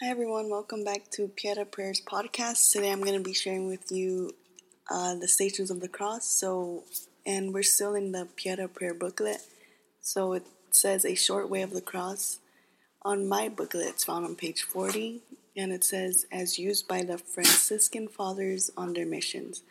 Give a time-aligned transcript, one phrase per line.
[0.00, 2.70] Hi everyone, welcome back to Pieta Prayers podcast.
[2.70, 4.30] Today I'm going to be sharing with you
[4.88, 6.24] uh, the stations of the cross.
[6.24, 6.84] So,
[7.26, 9.38] and we're still in the Pieta Prayer booklet.
[10.00, 12.38] So it says a short way of the cross.
[13.02, 15.20] On my booklet, it's found on page 40,
[15.56, 19.62] and it says as used by the Franciscan fathers on their missions.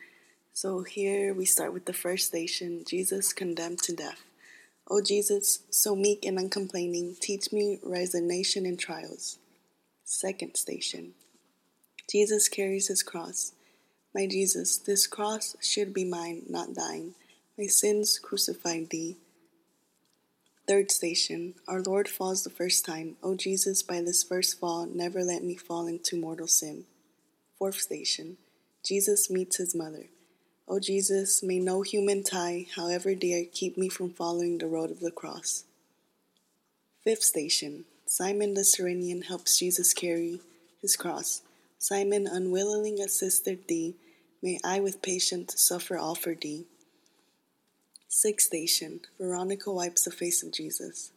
[0.51, 4.25] So here we start with the first station Jesus condemned to death.
[4.91, 9.39] O Jesus, so meek and uncomplaining, teach me resignation in trials.
[10.09, 11.15] Second station
[12.09, 13.51] Jesus carries his cross.
[14.15, 17.15] My Jesus, this cross should be mine, not thine.
[17.57, 19.17] My sins crucified thee.
[20.65, 23.17] Third station Our Lord falls the first time.
[23.21, 26.85] O Jesus, by this first fall, never let me fall into mortal sin.
[27.59, 28.37] Fourth station
[28.85, 30.05] Jesus meets his mother.
[30.69, 35.01] O Jesus, may no human tie, however dear, keep me from following the road of
[35.01, 35.65] the cross.
[37.03, 40.39] Fifth station Simon the Cyrenian helps Jesus carry
[40.81, 41.41] his cross.
[41.77, 43.95] Simon unwillingly assisted thee.
[44.41, 46.67] May I with patience suffer all for thee.
[48.07, 51.11] Sixth station Veronica wipes the face of Jesus.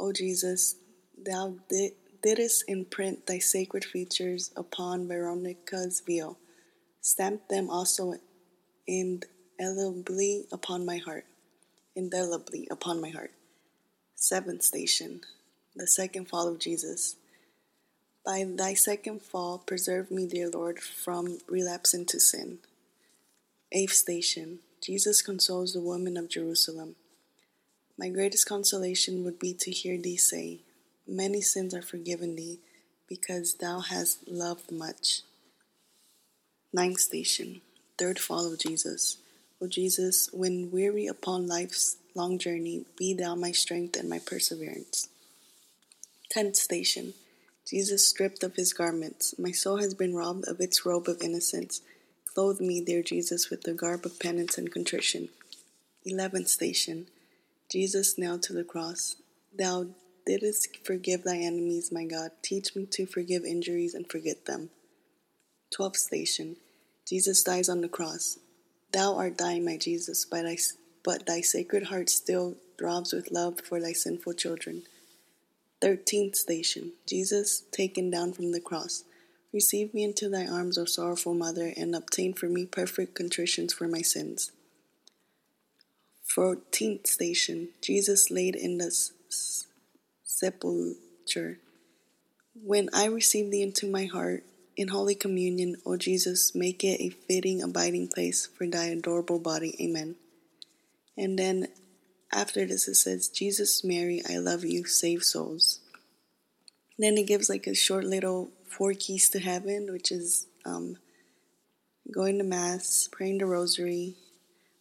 [0.00, 0.76] O Jesus,
[1.14, 6.38] thou di- didst imprint thy sacred features upon Veronica's veil.
[7.02, 8.14] Stamp them also
[8.86, 11.26] indelibly upon my heart.
[11.94, 13.32] Indelibly upon my heart.
[14.14, 15.20] Seventh station
[15.74, 17.16] the second fall of Jesus.
[18.24, 22.58] By thy second fall, preserve me, dear Lord, from relapse into sin.
[23.72, 26.96] Eighth station Jesus consoles the woman of Jerusalem.
[27.98, 30.60] My greatest consolation would be to hear thee say,
[31.06, 32.60] Many sins are forgiven thee,
[33.08, 35.22] because thou hast loved much.
[36.72, 37.60] Ninth station
[37.96, 39.18] Third fall of Jesus.
[39.60, 45.08] O Jesus, when weary upon life's long journey, be thou my strength and my perseverance.
[46.34, 47.14] Tenth station
[47.64, 49.36] Jesus stripped of his garments.
[49.38, 51.80] My soul has been robbed of its robe of innocence.
[52.26, 55.28] Clothe me, dear Jesus, with the garb of penance and contrition.
[56.04, 57.06] Eleventh station
[57.70, 59.14] Jesus nailed to the cross.
[59.56, 59.86] Thou
[60.26, 62.32] didst forgive thy enemies, my God.
[62.42, 64.70] Teach me to forgive injuries and forget them.
[65.72, 66.56] Twelfth station
[67.06, 68.40] Jesus dies on the cross.
[68.92, 70.56] Thou art dying, my Jesus, but thy,
[71.04, 74.82] but thy sacred heart still throbs with love for thy sinful children.
[75.84, 79.04] Thirteenth station Jesus taken down from the cross.
[79.52, 83.86] Receive me into thy arms, O sorrowful mother, and obtain for me perfect contritions for
[83.86, 84.50] my sins.
[86.22, 88.90] Fourteenth station Jesus laid in the
[90.22, 91.58] sepulchre.
[92.54, 94.42] When I receive thee into my heart
[94.78, 99.76] in holy communion, O Jesus, make it a fitting abiding place for thy adorable body.
[99.78, 100.14] Amen.
[101.14, 101.68] And then
[102.34, 105.80] after this, it says, Jesus, Mary, I love you, save souls.
[106.98, 110.96] Then it gives like a short little four keys to heaven, which is um,
[112.12, 114.14] going to Mass, praying the Rosary,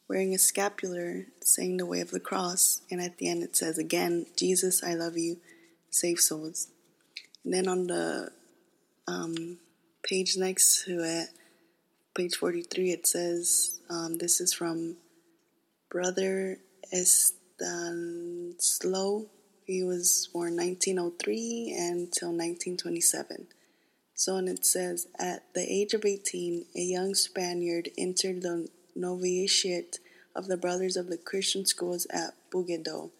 [0.09, 3.77] wearing a scapular, saying the way of the cross, and at the end it says
[3.77, 5.37] again, Jesus, I love you,
[5.89, 6.67] save souls.
[7.43, 8.31] And then on the
[9.07, 9.59] um,
[10.03, 11.29] page next to it,
[12.15, 14.97] page 43, it says, um, this is from
[15.89, 16.57] Brother
[17.61, 19.27] Estanislao.
[19.65, 23.47] He was born 1903 until 1927.
[24.15, 29.99] So, and it says, at the age of 18, a young Spaniard entered the novitiate
[30.35, 33.11] of the Brothers of the Christian Schools at Bugedo.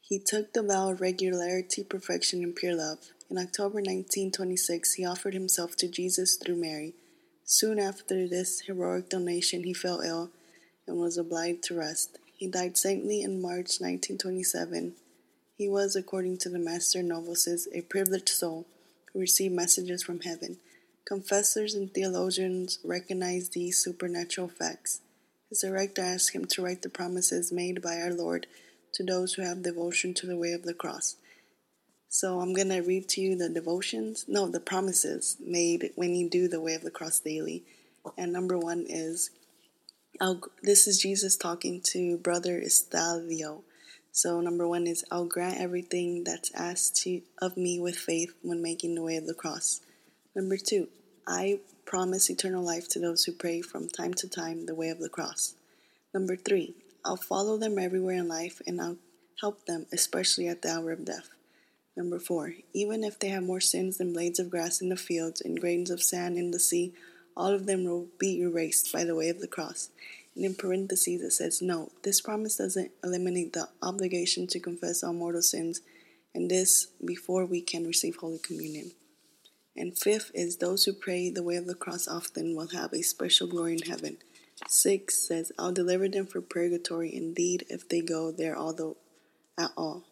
[0.00, 2.98] He took the vow of regularity, perfection, and pure love.
[3.30, 6.94] In October 1926, he offered himself to Jesus through Mary.
[7.44, 10.30] Soon after this heroic donation, he fell ill
[10.86, 12.18] and was obliged to rest.
[12.36, 14.94] He died saintly in March 1927.
[15.56, 18.66] He was, according to the Master Novices, a privileged soul
[19.12, 20.58] who received messages from heaven.
[21.06, 25.00] Confessors and theologians recognize these supernatural facts.
[25.48, 28.46] His director asked him to write the promises made by our Lord
[28.92, 31.16] to those who have devotion to the way of the cross.
[32.08, 36.28] So I'm going to read to you the devotions, no, the promises made when you
[36.28, 37.64] do the way of the cross daily.
[38.18, 39.30] And number one is,
[40.62, 43.62] this is Jesus talking to Brother Estadio.
[44.12, 48.62] So number one is, I'll grant everything that's asked to, of me with faith when
[48.62, 49.82] making the way of the cross.
[50.34, 50.88] Number two,
[51.26, 55.00] I promise eternal life to those who pray from time to time the way of
[55.00, 55.54] the cross.
[56.14, 56.74] Number three,
[57.04, 58.96] I'll follow them everywhere in life and I'll
[59.42, 61.28] help them, especially at the hour of death.
[61.94, 65.42] Number four, even if they have more sins than blades of grass in the fields
[65.42, 66.94] and grains of sand in the sea,
[67.36, 69.90] all of them will be erased by the way of the cross.
[70.34, 75.12] And in parentheses it says, No, this promise doesn't eliminate the obligation to confess all
[75.12, 75.80] mortal sins,
[76.34, 78.92] and this before we can receive Holy Communion.
[79.76, 83.02] And fifth is those who pray the way of the cross often will have a
[83.02, 84.16] special glory in heaven.
[84.66, 88.96] Six says, I'll deliver them from purgatory indeed if they go there although
[89.58, 90.04] at all.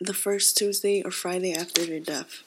[0.00, 2.42] The first Tuesday or Friday after their death.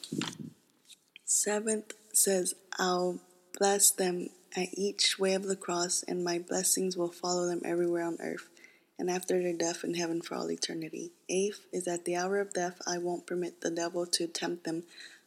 [1.46, 3.20] Seventh says, I'll
[3.56, 8.04] bless them at each way of the cross, and my blessings will follow them everywhere
[8.04, 8.50] on earth,
[8.98, 11.12] and after their death in heaven for all eternity.
[11.30, 14.86] Eighth is at the hour of death, I won't permit the devil to tempt them.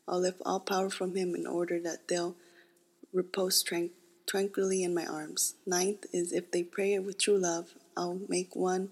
[0.09, 2.35] I'll lift all power from him in order that they'll
[3.13, 3.65] repose
[4.27, 5.55] tranquilly in my arms.
[5.67, 8.89] Ninth is if they pray with true love, I'll make one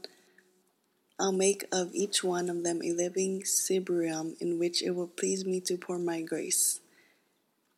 [1.18, 5.44] I'll make of each one of them a living ciborium in which it will please
[5.44, 6.78] me to pour my grace.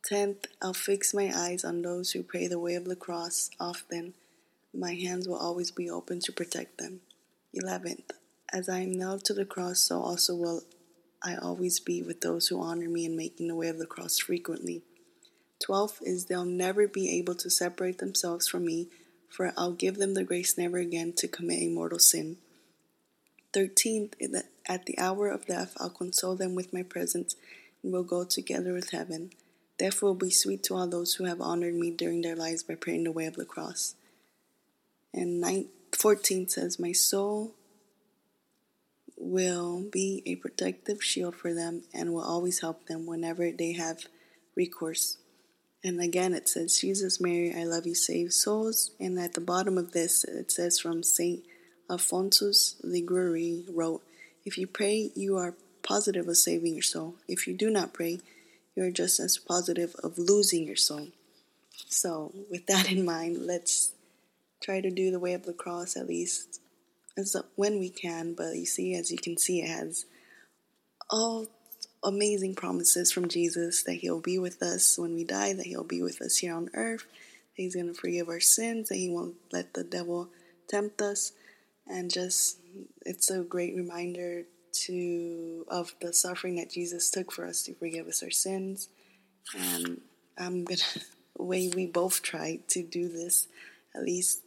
[0.08, 4.14] Tenth, I'll fix my eyes on those who pray the way of the cross often.
[4.72, 7.00] My hands will always be open to protect them.
[7.52, 8.12] Eleventh,
[8.50, 10.62] as I am nailed to the cross, so also will
[11.22, 14.18] I always be with those who honor me in making the way of the cross
[14.18, 14.80] frequently.
[15.62, 18.88] Twelfth is they'll never be able to separate themselves from me,
[19.28, 22.38] for I'll give them the grace never again to commit a mortal sin.
[23.52, 24.14] Thirteenth,
[24.66, 27.36] at the hour of death, I'll console them with my presence,
[27.82, 29.32] and we'll go together with heaven.
[30.00, 33.04] Will be sweet to all those who have honored me during their lives by praying
[33.04, 33.94] the way of the cross.
[35.14, 37.54] And 9, 14 says, My soul
[39.16, 44.06] will be a protective shield for them and will always help them whenever they have
[44.56, 45.18] recourse.
[45.84, 48.90] And again, it says, Jesus, Mary, I love you, save souls.
[48.98, 51.44] And at the bottom of this, it says from St.
[51.88, 54.02] Alphonsus Liguori wrote,
[54.44, 57.14] If you pray, you are positive of saving your soul.
[57.28, 58.20] If you do not pray,
[58.78, 61.08] you are just as positive of losing your soul.
[61.88, 63.92] So, with that in mind, let's
[64.62, 66.60] try to do the way of the cross at least
[67.16, 68.34] as when we can.
[68.34, 70.06] But you see, as you can see, it has
[71.10, 71.48] all
[72.04, 76.00] amazing promises from Jesus that He'll be with us when we die, that He'll be
[76.00, 77.04] with us here on earth,
[77.56, 80.28] that He's going to forgive our sins, that He won't let the devil
[80.68, 81.32] tempt us,
[81.88, 82.60] and just
[83.04, 88.06] it's a great reminder to of the suffering that Jesus took for us to forgive
[88.06, 88.88] us our sins.
[89.56, 90.00] And
[90.36, 90.80] I'm gonna
[91.38, 93.46] way we both try to do this
[93.94, 94.42] at least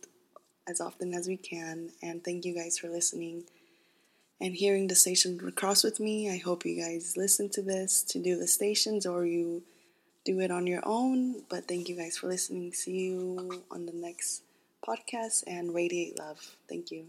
[0.68, 1.92] as often as we can.
[2.02, 3.44] And thank you guys for listening
[4.40, 6.30] and hearing the station cross with me.
[6.30, 9.64] I hope you guys listen to this to do the stations or you
[10.26, 11.44] do it on your own.
[11.50, 12.74] But thank you guys for listening.
[12.74, 14.44] See you on the next
[14.86, 16.56] podcast and radiate love.
[16.68, 17.06] Thank you.